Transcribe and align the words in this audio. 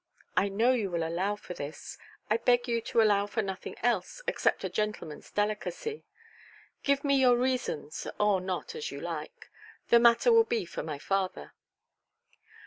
I 0.35 0.49
know 0.49 0.71
you 0.71 0.89
will 0.89 1.07
allow 1.07 1.35
for 1.35 1.53
this; 1.53 1.99
I 2.27 2.37
beg 2.37 2.67
you 2.67 2.81
to 2.81 3.03
allow 3.03 3.27
for 3.27 3.43
nothing 3.43 3.75
else, 3.83 4.19
except 4.25 4.63
a 4.63 4.67
gentlemanʼs 4.71 5.31
delicacy. 5.35 6.05
Give 6.81 7.03
me 7.03 7.17
your 7.21 7.37
reasons, 7.37 8.07
or 8.19 8.41
not, 8.41 8.73
as 8.73 8.89
you 8.89 8.99
like. 8.99 9.51
The 9.89 9.99
matter 9.99 10.31
will 10.33 10.43
be 10.43 10.65
for 10.65 10.81
my 10.81 10.97
father". 10.97 11.53